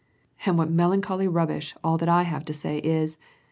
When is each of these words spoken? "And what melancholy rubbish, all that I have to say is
"And 0.47 0.57
what 0.57 0.71
melancholy 0.71 1.27
rubbish, 1.27 1.75
all 1.83 1.99
that 1.99 2.09
I 2.09 2.23
have 2.23 2.43
to 2.45 2.53
say 2.53 2.79
is 2.79 3.19